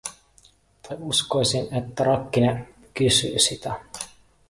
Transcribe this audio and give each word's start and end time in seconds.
Tai 0.81 0.95
uskoisin, 0.99 1.67
että 1.73 2.03
rakkine 2.03 2.67
kysyy 2.93 3.39
sitä. 3.39 3.73